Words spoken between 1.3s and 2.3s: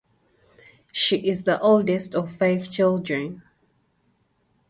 the oldest